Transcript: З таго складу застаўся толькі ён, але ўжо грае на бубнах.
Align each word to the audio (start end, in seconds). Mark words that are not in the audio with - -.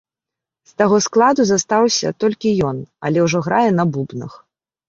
З 0.69 0.79
таго 0.81 0.97
складу 1.07 1.41
застаўся 1.49 2.13
толькі 2.23 2.57
ён, 2.71 2.77
але 3.09 3.19
ўжо 3.27 3.43
грае 3.49 3.69
на 3.83 3.87
бубнах. 3.93 4.33